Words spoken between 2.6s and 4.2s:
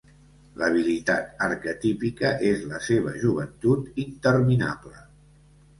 la seva joventut